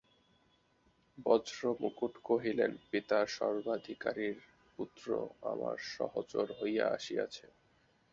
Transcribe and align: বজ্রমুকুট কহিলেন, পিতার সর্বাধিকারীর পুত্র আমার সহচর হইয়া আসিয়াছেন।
বজ্রমুকুট 1.17 2.13
কহিলেন, 2.23 2.71
পিতার 2.89 3.27
সর্বাধিকারীর 3.37 4.37
পুত্র 4.79 5.05
আমার 5.43 5.75
সহচর 5.93 6.47
হইয়া 6.59 6.85
আসিয়াছেন। 6.89 7.51